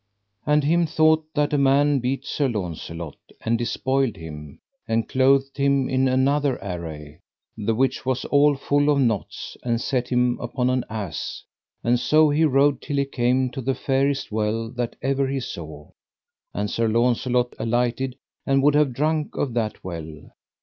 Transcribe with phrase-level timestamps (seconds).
[0.47, 5.87] And him thought that a man beat Sir Launcelot, and despoiled him, and clothed him
[5.87, 7.19] in another array,
[7.55, 11.43] the which was all full of knots, and set him upon an ass,
[11.83, 15.91] and so he rode till he came to the fairest well that ever he saw;
[16.51, 20.31] and Sir Launcelot alighted and would have drunk of that well.